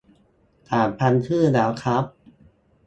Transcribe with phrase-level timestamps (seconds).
[0.69, 2.05] สามพันชื่อแล้วคร้าบ